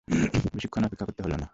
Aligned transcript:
বেশিক্ষণ 0.53 0.81
অপেক্ষা 0.83 1.05
করতে 1.05 1.21
হলনা। 1.23 1.47